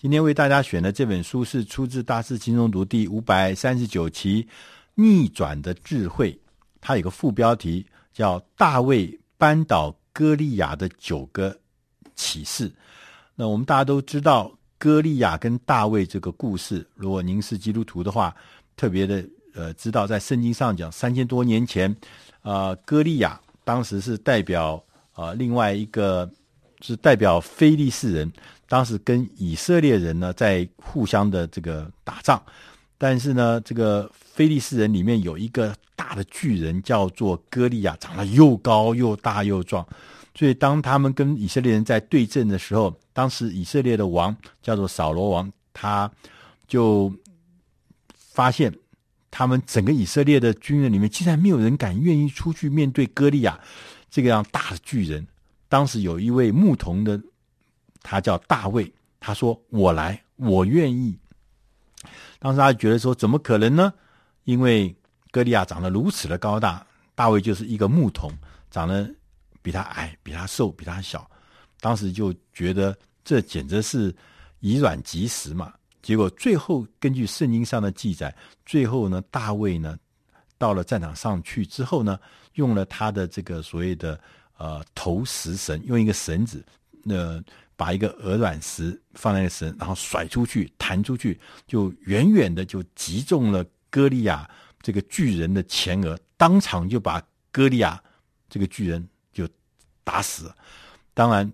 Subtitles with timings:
[0.00, 4.42] 今天为大家选的这本书是出自《大师轻松读》第五百三十九期
[4.94, 6.32] 《逆转的智慧》，
[6.80, 11.54] 它有个副标题叫《大卫扳倒歌利亚的九个
[12.14, 12.66] 启示》。
[13.34, 18.34] 那我们大家都知道歌利亚跟大卫这个故事，如果您是基督徒的话，
[18.78, 19.22] 特别的
[19.52, 21.94] 呃知道，在圣经上讲，三千多年前，
[22.40, 24.82] 啊、呃，歌利亚当时是代表
[25.12, 26.26] 啊、呃、另外一个
[26.80, 28.32] 是代表非利士人。
[28.68, 32.40] 当时跟以色列人呢在互相的这个打仗，
[32.96, 39.84] 但是呢，这个非利士人里面有一个大的巨人叫做哥利亚，长得又高又大又壮，
[40.36, 46.08] 所以当他们跟以色列人在对阵的时候，当时以色列的王叫做扫罗王，他
[46.68, 47.12] 就
[48.14, 48.72] 发现
[49.32, 53.58] 他们整个以色列的军人里面，竟然没有人敢愿意出去面对歌利亚
[54.08, 55.26] 这个样大的巨人。
[55.70, 57.18] 当时有一位牧童的。
[58.02, 61.18] 他叫大卫，他说：“我来，我愿意。”
[62.40, 63.92] 当时他觉得说：“怎么可能呢？
[64.44, 64.96] 因为
[65.30, 68.32] 歌利亚长得如此的高大，大卫就是一个牧童，
[68.70, 69.14] 长得
[69.60, 71.30] 比他矮，比他瘦，比他小。
[71.78, 74.16] 当时就觉得这简直是
[74.60, 75.70] 以卵击石嘛。
[76.00, 79.94] 结果最后根据圣经上的记载，最后呢，大卫呢
[80.56, 82.18] 到了战场上去之后呢，
[82.54, 84.18] 用了他的这个所谓的
[84.60, 86.64] 呃投石绳，用一个绳子，
[87.02, 87.44] 那、呃。”
[87.80, 94.46] 把一个鹅卵石放在那个绳，然后甩出去，弹出去，就远远的就击中了歌利亚
[94.82, 97.98] 这个巨人的前额，当场就把歌利亚
[98.50, 99.48] 这个巨人就
[100.04, 100.54] 打死了。
[101.14, 101.50] 当然，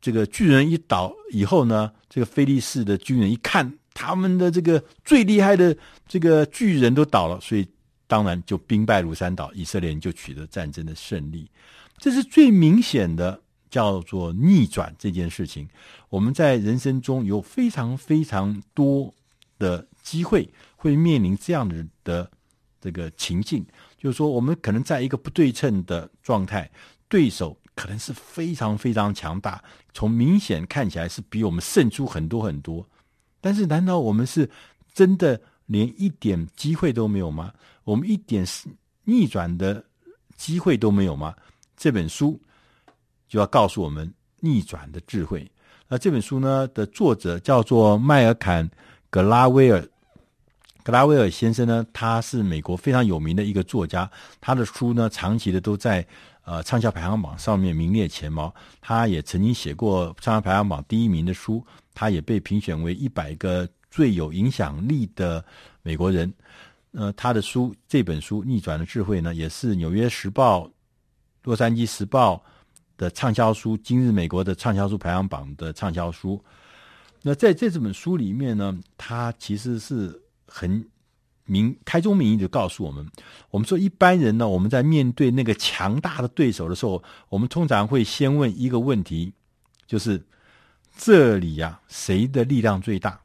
[0.00, 5.76] 这个巨人一倒以后呢，这个非利士的军人一看，他们的这个最厉害的
[6.08, 7.64] 这个巨人都倒了，所以
[8.08, 11.48] 当然就兵败如山倒，以色列人就取得战争的胜利。
[11.98, 13.40] 这是最明显的。
[13.70, 15.68] 叫做逆转这件事情，
[16.08, 19.12] 我们在人生中有非常非常多
[19.58, 22.30] 的机会会面临这样的的
[22.80, 23.62] 这个情境，
[23.98, 26.70] 就是说，我们可能在一个不对称的状态，
[27.10, 29.62] 对手可能是非常非常强大，
[29.92, 32.88] 从明显看起来是比我们胜出很多很多，
[33.38, 34.48] 但是难道我们是
[34.94, 37.52] 真的连一点机会都没有吗？
[37.84, 38.46] 我们一点
[39.04, 39.84] 逆转的
[40.38, 41.34] 机会都没有吗？
[41.78, 42.38] 这本书。
[43.30, 45.46] 就要告诉我们逆转的智慧。
[45.86, 48.66] 那这本书呢的作者叫做麦尔坎·
[49.10, 49.86] 格拉威尔。
[50.82, 56.02] 格拉威尔先生呢，他是美国非常有名的一个作家，他的书呢长期的都在
[56.44, 58.54] 呃畅销排行榜上面名列前茅。
[58.80, 61.62] 他也曾经写过畅销排行榜第一名的书，
[61.92, 65.44] 他也被评选为一百个最有影响力的
[65.82, 66.32] 美国人。
[66.92, 70.60] 呃，他的书这本书《逆转的智慧》呢，也是《纽约时报》、
[71.48, 72.36] 《洛杉矶时报》。
[72.98, 76.42] 的畅销书，今日美国的畅销书排行榜的畅销书。
[77.22, 80.84] 那在这这本书里面呢，它其实是很
[81.44, 83.08] 明开宗明义的告诉我们：
[83.52, 89.32] 我们说一般人呢，我们在面对那个强大的对手的时候，我们通常会先问一个问题，
[89.86, 90.20] 就是
[90.96, 93.20] 这里呀，谁的力量最大？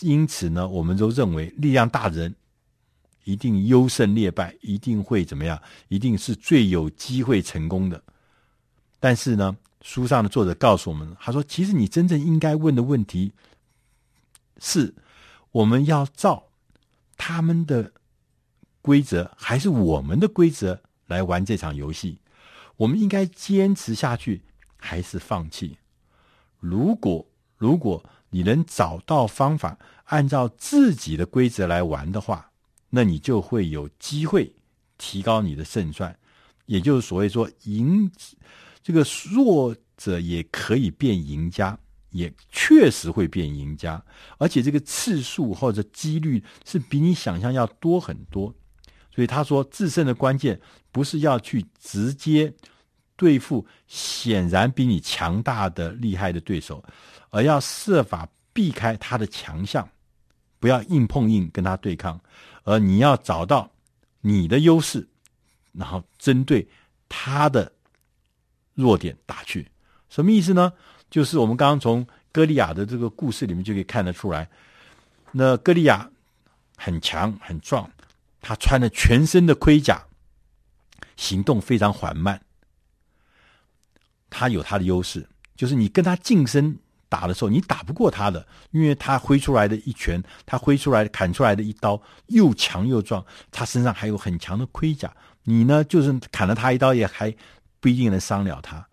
[0.00, 2.34] 因此呢，我们都认为力量大的人
[3.24, 5.60] 一定优胜劣败，一定会怎么样？
[5.88, 8.02] 一定是最有机会成功的。
[9.00, 13.32] 但是呢，书上的作者告诉我们，他说：“其实你真正应该问的问题
[14.58, 14.94] 是，
[15.50, 16.44] 我们要照
[17.16, 17.92] 他们的
[18.80, 22.18] 规则，还是我们的规则来玩这场游戏？
[22.76, 24.42] 我们应该坚持下去，
[24.76, 25.78] 还是放弃？
[26.60, 27.26] 如果
[27.58, 32.51] 如果你能找到方法，按照自己的规则来玩的话，
[32.94, 34.54] 那你就会有机会
[34.98, 36.14] 提高你的胜算，
[36.66, 38.10] 也就是所谓说赢。”
[38.84, 41.78] 这个弱者也可以变赢家，
[42.10, 44.04] 也确实会变赢家，
[44.38, 48.52] 而且这个次数或者几率是比你想象要多很多。
[49.14, 50.60] 所以他说，制胜的关键
[50.90, 52.52] 不是要去直接
[53.14, 56.84] 对付显然比你强大的厉害的对手，
[57.30, 59.88] 而要设法避开他的强项，
[60.62, 62.18] 不要硬碰硬跟他对抗，
[62.62, 63.70] 而你要找到
[64.22, 65.06] 你的优势，
[65.72, 66.66] 然后针对
[67.10, 67.70] 他的。
[68.74, 69.70] 弱点打去，
[70.08, 70.72] 什么意思呢？
[71.10, 74.48] 就是我们刚刚从歌利亚的这个故事里面就可以看得出来，
[75.32, 76.10] 那歌利亚
[76.78, 77.90] 很强很壮，
[78.40, 80.06] 他穿了全身的盔甲，
[81.16, 82.40] 行动非常缓慢。
[84.30, 86.78] 他有他的优势，就是你跟他近身
[87.12, 95.14] 打的时候，你打不过他的，因为他挥出来的一拳，他挥出来砍出来的一刀又强又壮，他身上还有很强的盔甲，
[95.44, 97.34] 你呢就是砍了他一刀也还。
[97.82, 98.86] 不一定能伤了他，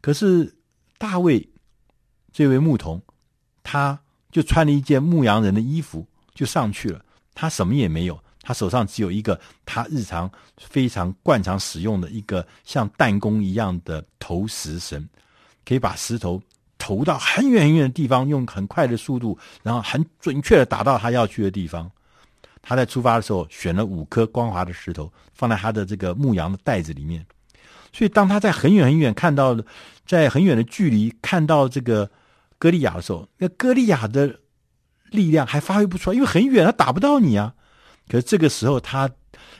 [0.00, 0.52] 可是
[0.98, 1.48] 大卫
[2.32, 3.00] 这位牧童，
[3.62, 3.96] 他
[4.32, 6.04] 就穿了一件牧羊人的衣服
[6.34, 7.00] 就上去了。
[7.32, 15.08] 他什么也没有，他手上只有一个他日常非常惯常使用的一个像弹弓一样的投石绳，
[15.64, 16.42] 可以把石头
[16.88, 21.90] 投到很远很远的地方，用很快的速度，然后很准确的打到他要去的地方。
[22.62, 27.26] 他在出发的时候选了五颗光滑的石头，放在他的这个牧羊的袋子里面。
[27.92, 29.54] 所以，当他在很远很远看到，
[30.06, 32.10] 在很远的距离看到这个
[32.58, 34.40] 歌利亚的时候，那歌利亚的
[35.10, 37.52] 力量还发挥不出来，因为很远，他打不到你啊。
[38.08, 39.10] 可是这个时候，他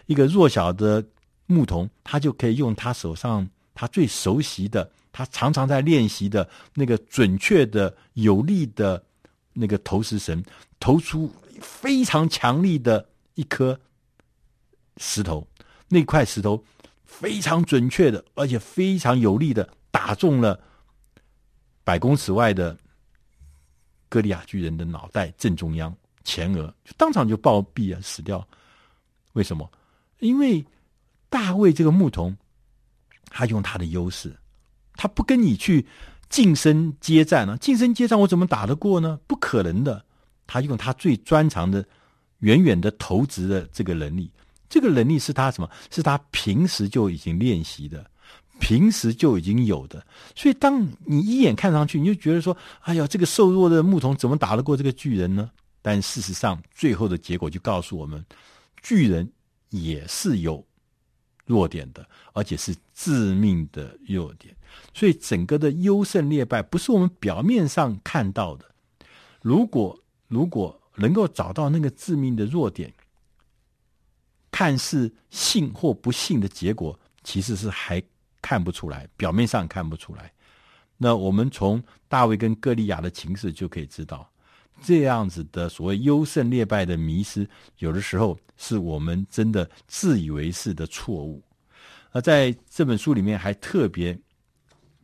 [0.06, 1.04] 一个弱小的
[1.44, 9.04] 牧童，他就可以用他手上他最熟悉的，他常常在练习的那个准确的、有力的
[9.52, 10.40] 那个投石绳，
[10.78, 11.28] 投出
[11.60, 13.04] 非常强力的
[13.34, 13.76] 一颗
[14.98, 15.44] 石头，
[15.88, 16.64] 那块石头。
[17.04, 20.60] 非常准确的，而且非常有力的打中了
[21.82, 22.78] 百公尺外的
[24.08, 25.92] 歌利亚巨人的脑袋正中央
[26.22, 28.46] 前额，就当场就暴毙啊，死掉。
[29.32, 29.68] 为什么？
[30.20, 30.64] 因为
[31.28, 32.36] 大卫这个牧童，
[33.30, 34.32] 他用他的优势，
[34.98, 35.86] 他不跟你去
[36.28, 37.56] 近身接战呢、啊。
[37.56, 39.18] 近身接战，我怎么打得过呢？
[39.26, 40.04] 不可能的。
[40.46, 41.84] 他用他最专长的
[42.40, 44.30] 远远的投掷的这个能力。
[44.68, 45.70] 这个能力是他什么？
[45.90, 48.04] 是他平时就已经练习的，
[48.58, 50.04] 平时就已经有的。
[50.34, 55.50] 所以，当你一眼看上去，你就觉得说：“哎呀，这个瘦弱的牧童怎么打得过这个巨人呢？”
[55.80, 58.22] 但事实上，最后的结果就告诉我们，
[58.82, 59.30] 巨人
[59.70, 60.62] 也是有
[61.48, 64.54] 弱点的，而且是致命的弱点。
[64.94, 68.64] 所以，整个的优胜劣败不是我们表面上看到的。
[69.42, 69.98] 如果
[70.28, 72.92] 如果能够找到那个致命的弱点，
[74.50, 78.02] 看似幸或不幸的结果，其实是还
[78.42, 80.32] 看不出来，表面上看不出来。
[80.96, 84.28] 那我们从大卫跟歌利亚的情势就可以知道，
[84.82, 87.48] 这样子的所谓优胜劣败的迷失，
[87.78, 91.42] 有的时候是我们真的自以为是的错误。
[92.12, 94.18] 而在这本书里面还特别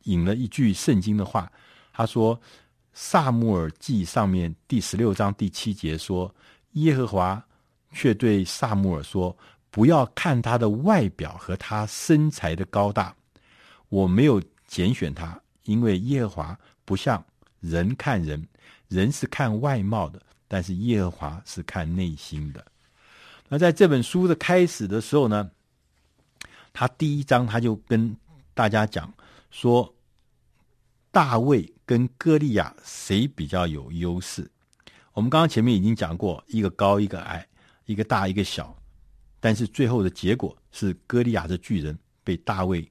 [0.05, 1.51] 引了一句圣经的话，
[1.93, 2.41] 他说
[2.93, 6.35] ：“撒母耳记上面第十六章第七节说，
[6.73, 7.45] 耶和华。”
[7.97, 9.39] 却对撒母耳说
[9.71, 13.15] ：“不要看他的外表和他身材的高大，
[13.89, 17.25] 我没有拣选他，因为耶和华不像
[17.69, 18.47] 人看人，
[18.89, 22.65] 人是看外貌的，但是耶和华是看内心的。”
[23.49, 25.51] 那在这本书的开始的时候呢，
[26.73, 28.15] 他第一章他就跟
[28.53, 29.13] 大家讲
[29.51, 29.95] 说，
[31.11, 34.51] 大卫跟歌利亚谁比较有优势？
[35.13, 37.47] 我们刚刚前面已经讲过，一个高，一个矮。
[37.87, 38.75] 一个大一个小，
[39.41, 42.91] 但是最后的结果是歌利亚的巨人被大卫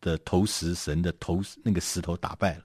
[0.00, 2.64] 的投石神的投那个石头打败了。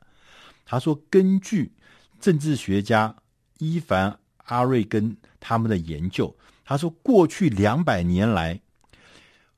[0.67, 1.71] 他说，根据
[2.19, 3.15] 政治学家
[3.57, 8.59] 伊凡阿瑞根他们的研究，他说过去两百年来，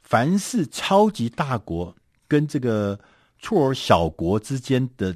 [0.02, 1.94] 凡是超级大国
[2.28, 2.98] 跟这个
[3.40, 5.14] 错尔小国之间的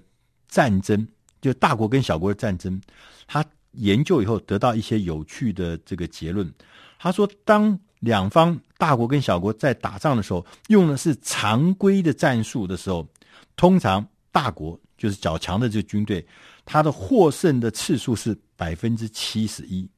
[0.49, 1.07] 战争，
[1.39, 2.81] 就大国跟小国的战争，
[3.25, 3.45] 他。
[3.77, 6.53] 研究以后得到一些有趣的这个结论。
[6.99, 13.07] 他说，当两方大国跟小国在打仗的时候，用的是常规的战术的时候，
[13.55, 16.25] 通常大国就是较强的这个军队，
[16.63, 19.89] 他的获胜的次数是百分之七十一。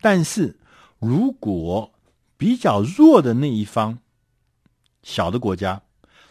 [0.00, 0.56] 但是
[0.98, 1.92] 如果
[2.38, 3.98] 比较弱的那一方，
[5.02, 5.82] 小的国家，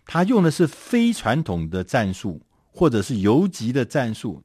[0.07, 2.41] 他用的是非传统的战术，
[2.71, 4.41] 或者是游击的战术。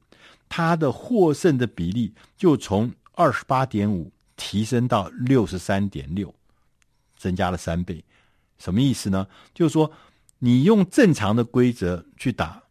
[0.47, 6.31] 他的获胜的比例就从二十八点五提升到六十三点六，
[7.17, 8.05] 增加了三倍。
[8.59, 9.27] 什么意思呢？
[9.55, 9.91] 就是说，
[10.37, 12.61] 你用正常的规则去打，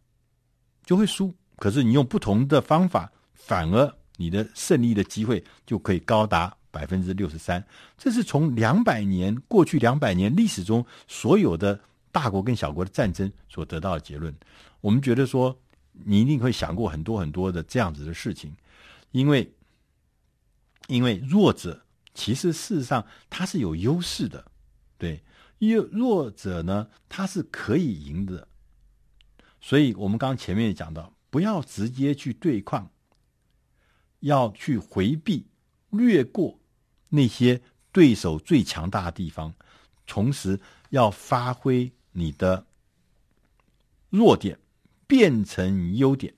[0.87, 7.63] 就会输；可是你用不同的方法，反而你的胜利的机会就可以高达百分之六十三。
[7.95, 11.79] 这是从两百年过去两百年历史中所有的
[12.11, 14.33] 大国跟小国的战争所得到的结论。
[14.81, 15.55] 我们觉得说。
[16.05, 18.55] 你一定会想过很多很多的这样子的事情，
[19.13, 19.51] 因为
[20.85, 24.45] 因为弱者其实事实上他是有优势的，
[24.99, 25.19] 对，
[25.57, 28.47] 因为弱者呢他是可以赢的，
[29.59, 32.89] 所以我们刚前面也讲到，不要直接去对抗，
[34.19, 35.45] 要去回避、
[35.89, 36.59] 略过
[37.09, 37.61] 那些
[37.91, 39.53] 对手最强大的地方，
[40.05, 40.59] 同时
[40.89, 42.65] 要发挥你的
[44.09, 44.57] 弱点。
[45.09, 46.33] 变成优点，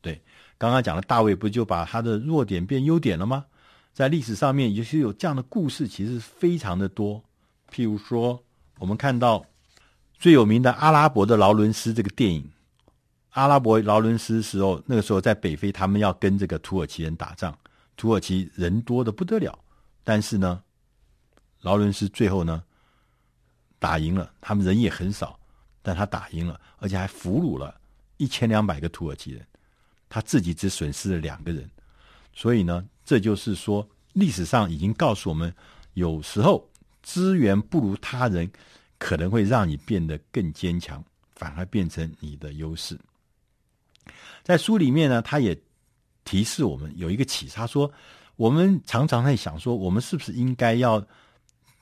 [0.00, 0.22] 对，
[0.56, 3.44] 刚刚讲的大卫不就把他的弱点变优点了吗？
[3.92, 7.22] 在历史上面，也是有这样的故事，其实非常的多。
[7.70, 8.42] 譬如说，
[8.78, 9.44] 我们看到
[10.20, 12.46] 最有名的阿拉伯的劳伦斯这个电影，
[13.30, 17.58] 阿拉伯劳伦斯时候，那个时候在北非，他们要跟这个土耳其人打仗，
[17.96, 19.58] 土耳其人多得不得了，
[20.04, 20.62] 但是呢，
[21.62, 22.62] 劳伦斯最后呢
[23.78, 25.40] 打赢了，他们人也很少，
[25.80, 27.80] 但他打赢了，而且还俘虏了
[28.18, 29.42] 一千两百个土耳其人，
[30.10, 31.66] 他自己只损失了两个人，
[32.34, 35.50] 所以呢，这就是说，历史上已经告诉我们，
[35.94, 36.68] 有时候
[37.02, 38.50] 资源不如他人，
[39.00, 41.02] 可能会让你变得更坚强，
[41.34, 42.96] 反而变成你的优势。
[44.42, 45.58] 在书里面呢，他也
[46.24, 47.90] 提示我们有一个启示，他说：
[48.36, 51.04] 我们常常在想说，我们是不是应该要，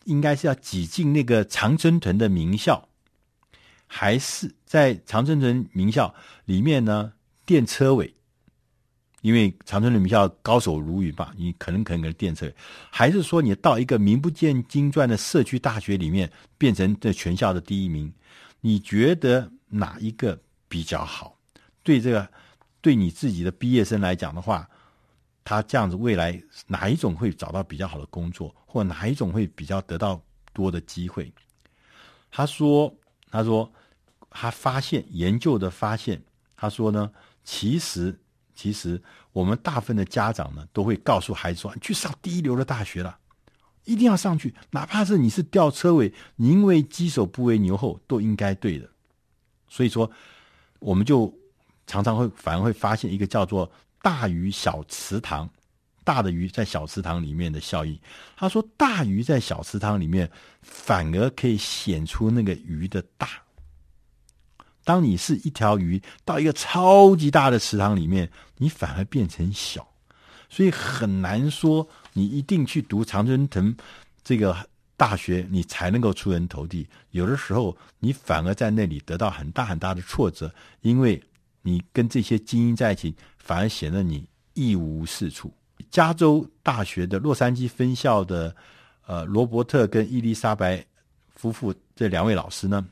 [0.05, 2.89] 应该是要挤进那个常春藤的名校，
[3.87, 7.13] 还是在常春藤名校里面呢
[7.45, 8.15] 垫车尾？
[9.21, 12.53] 因为长春的名校高手如云吧，你可能可能可能垫车，
[12.91, 18.13] 还是说你到一个名不见经传的社区大学里面，变成这全校的第一名？
[18.61, 21.37] 你觉得哪一个比较好？
[21.83, 22.29] 对这个。
[22.81, 24.67] 对你自己的毕业生来讲的话，
[25.43, 30.23] 他这样子未来哪一种会找到比较好的工作，或哪一种会比较得到
[30.53, 31.31] 多的机会？
[32.31, 32.95] 他说
[33.33, 33.71] ：“他说
[34.31, 36.23] 他发现研究的发现，
[36.57, 37.11] 他说呢，
[37.43, 38.17] 其实
[38.59, 39.00] 其实
[39.33, 43.17] 我们大部分的家长呢，都会告诉孩子说，你去上第一流的大学了，
[43.85, 48.91] 一定要上去，哪怕是你是吊车尾，宁为鸡首不为牛后，都应该对的。
[49.69, 50.11] 所以说，
[50.81, 51.33] 我们就。”
[51.91, 53.73] 常常会反而会发现一个叫做
[54.03, 55.49] “大鱼小池塘”，
[56.05, 57.99] 大的鱼在小池塘里面的效应。
[58.37, 63.31] 他说，大鱼在小池塘里面反而可以显出那个鱼的大。
[64.88, 69.87] 当你是一条鱼到一个超级大的池塘里面，你反而变成小，
[70.49, 73.76] 所以很难说你一定去读常春藤
[74.25, 74.57] 这个
[74.97, 76.87] 大学，你才能够出人头地。
[77.11, 81.23] 有的时候，你反而在那里得到很大很大的挫折，因为。
[81.61, 85.52] 你跟这些精英在一起，反而显得你一无是处。
[85.90, 88.54] 加州大学的洛杉矶分校的
[89.07, 90.83] 呃罗伯特跟伊丽莎白
[91.35, 92.87] 夫妇这两位老师呢，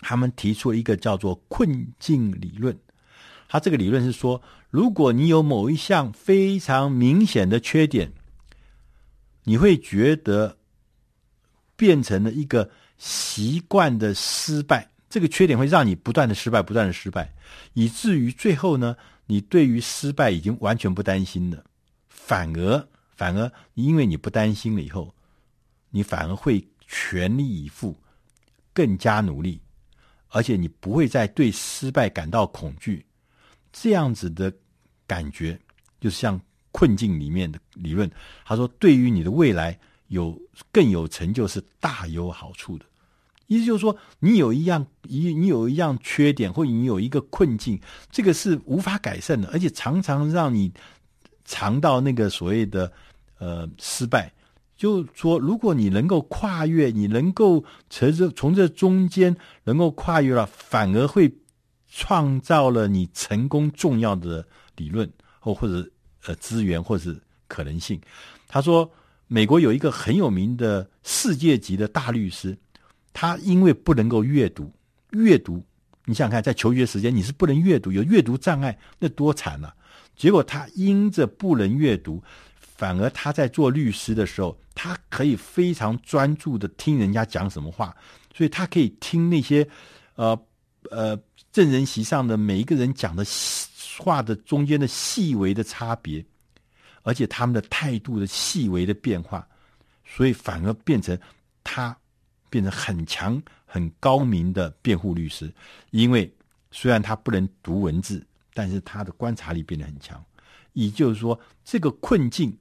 [0.00, 2.76] 他们提出了一个叫做困境理论。
[3.48, 4.40] 他这个理论是说，
[4.70, 8.12] 如果你有某一项非常明显的缺点，
[9.44, 10.56] 你会觉得
[11.76, 14.88] 变成了一个习惯的失败。
[15.08, 17.34] 这个缺点会让你不断的失败，不断的失败，
[17.74, 21.64] 以至于最后呢，你对于失败已经完全不担心了，
[22.08, 25.12] 反而反而因为你不担心了以后，
[25.90, 27.96] 你反而会全力以赴，
[28.72, 29.60] 更加努力，
[30.30, 33.04] 而且你不会再对失败感到恐惧，
[33.72, 34.52] 这样子的
[35.06, 35.58] 感觉，
[36.00, 36.40] 就像
[36.72, 38.10] 困境里面的理论，
[38.44, 40.40] 他说对于你的未来有
[40.72, 42.84] 更有成就，是大有好处的。
[43.46, 50.72] 意思就是说，你有一样一你有一样缺点，或你有一个困境，这个是无法改善的，而且常常让你
[51.44, 52.92] 尝到那个所谓的
[53.38, 54.32] 呃失败。
[54.80, 61.30] 就是说，如果你能够跨越，你能够从这从这中间能够跨越了，反而会
[61.86, 64.42] 创造了你成功重要的
[64.76, 65.06] 理论
[65.38, 65.86] 或或者
[66.24, 68.00] 呃资源或者是可能性。
[68.48, 68.90] 他说，
[69.26, 72.56] 美国有一个很有名的世界级的大律师。
[73.12, 74.72] 他因为不能够阅读，
[75.10, 75.62] 阅读，
[76.06, 79.74] 你想想看，在求学时间你是不能阅读，有阅读障碍，那多惨啊！
[80.16, 82.22] 结果他因着不能阅读，
[82.80, 87.94] 反而他在做律师的时候，他可以非常专注的听人家讲什么话，
[88.34, 89.68] 所以他可以听那些
[90.14, 90.28] 呃
[90.90, 91.14] 呃
[91.52, 93.22] 证人席上的每一个人讲的
[93.98, 96.24] 话的中间的细微的差别，
[97.02, 99.46] 而且他们的态度的细微的变化，
[100.06, 101.18] 所以反而变成
[101.62, 101.94] 他。
[102.52, 105.54] 变成很强、很高明的辩护律师，
[105.92, 106.28] 因为
[106.72, 110.20] 虽然他不能读文字，但是他的观察力变得很强。
[110.72, 112.52] 也就是说，这个困境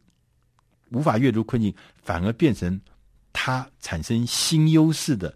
[0.91, 2.79] 无法阅读困境，反而变成
[3.31, 5.35] 他产生新优势的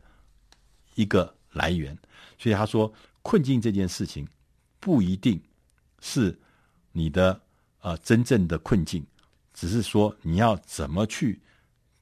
[0.96, 1.98] 一个来源。
[2.38, 2.92] 所以他说，
[3.22, 4.28] 困境这件事情
[4.80, 5.40] 不一定
[6.02, 6.38] 是
[6.92, 7.40] 你的
[7.82, 9.06] 呃真正的困境，
[9.54, 11.40] 只是说你要怎么去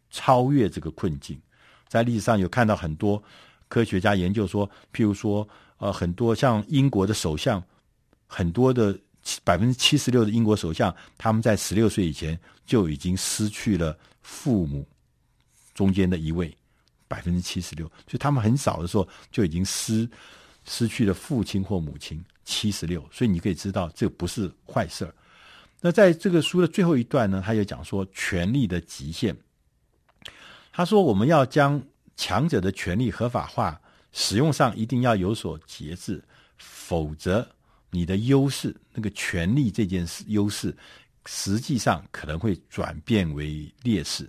[0.10, 1.40] 超越这个困境。
[1.88, 3.22] 在历史上有看到很多
[3.68, 7.62] 科学家研究说，譬如说，呃，很多像英国的首相，
[8.26, 8.98] 很多的
[9.44, 14.88] 百分之七十六的英国首相，他们在十六岁以前就已经失去了父母
[15.74, 16.56] 中间的一位，
[17.08, 20.10] 百分之七十六，所以他们很早的时候就已经失
[20.66, 25.14] 失去了父亲或母亲，七十六，所以你可以知道这不是坏事儿。
[25.80, 29.36] 那在这个书的最后一段呢，他又讲说权力的极限。
[30.74, 31.84] 他说：“我们要将
[32.16, 33.82] 强者的权力合法化，
[34.14, 36.24] 使用上一定要有所节制，
[36.58, 37.46] 否则
[37.92, 40.76] 你的优势，那个权力这件事优势，
[41.26, 44.28] 实际上可能会转变为劣势。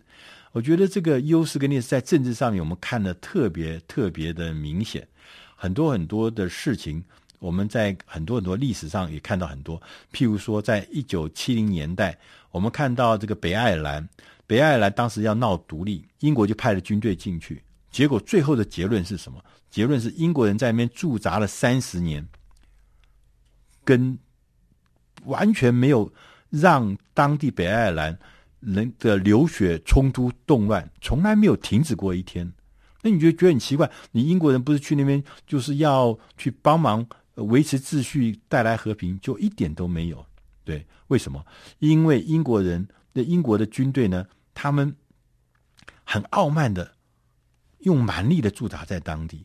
[0.51, 5.09] 我觉得这个优势跟劣势在政治上面，我们看得特别特别的明显。
[5.57, 7.03] 很多很多的事情，
[7.39, 9.81] 我们在很多很多历史上也看到很多。
[10.13, 12.19] 譬如说，在一九七零年代，
[12.51, 14.07] 我们看到这个北爱尔兰，
[14.47, 17.63] 北爱尔兰当时要闹独立，英国就派了军队进去。
[17.91, 19.43] 结果最后的结论是什么？
[19.71, 22.27] 结论是英国人在那边驻扎了三十年，
[23.85, 24.19] 跟
[25.25, 26.13] 完全没有
[26.51, 28.19] 让当地北爱尔兰。
[28.65, 32.53] 人的流血冲突动乱从来没有停止过一天，
[33.03, 33.91] 那你就觉得很奇怪？
[34.13, 40.25] 你英国人不是去那边就是要去帮忙维持秩序、带来和平，就一点都没有？
[40.63, 41.45] 对，为什么？
[41.81, 44.25] 因为英国人的英国的军队呢，
[44.55, 44.95] 他们
[46.05, 46.93] 很傲慢的
[47.81, 49.45] 用蛮力的驻扎在当地，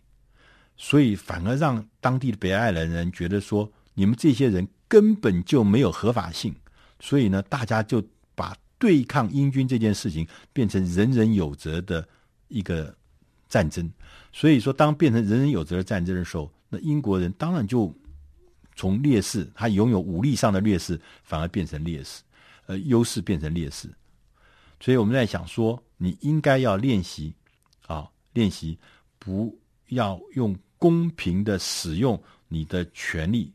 [0.75, 6.55] 所以反而让当地的北爱尔兰人觉得说，你们这些人根本就没有合法性，
[6.99, 8.01] 所以呢，大家就
[8.33, 8.55] 把。
[8.79, 12.07] 对抗英军这件事情变成人人有责的
[12.47, 12.95] 一个
[13.49, 13.91] 战争，
[14.31, 17.91] 所以说，当变成人人有责的战争的时候，那英国人当然就
[18.75, 22.21] 从劣势，他拥有武力上的劣势，反而变成劣势，
[22.67, 23.89] 呃，优势变成劣势。
[24.79, 27.33] 所以我们在想说，你应该要练习
[27.87, 28.77] 啊，练习
[29.17, 33.51] 不要用公平的使用你的权利。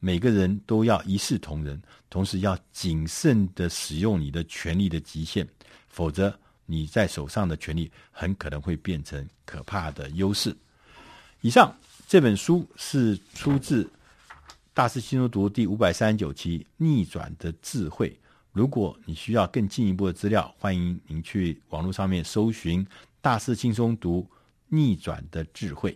[0.00, 5.46] 每个人都要一视同仁，同时要谨慎的使用你的权力的极限，
[5.88, 10.56] 否则你在手上的权力很可能会变成可怕的优势。
[11.40, 11.74] 以上
[12.06, 13.84] 这本书是出自
[14.72, 18.10] 《大师轻松读》第五百三十九期《逆转的智慧》。
[18.52, 22.84] 如果你需要更进一步的资料，欢迎您去网络上面搜寻
[23.20, 24.26] 《大师轻松读
[24.68, 25.92] 逆转的智慧》。